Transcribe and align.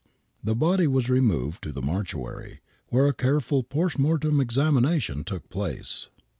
The 0.43 0.55
body 0.55 0.87
was 0.87 1.11
removed 1.11 1.61
to 1.61 1.71
the 1.71 1.79
mortuary, 1.83 2.59
where 2.87 3.05
a 3.07 3.13
careful 3.13 3.61
post 3.61 3.99
mortem 3.99 4.41
examination 4.41 5.23
took 5.23 5.47
place. 5.51 6.09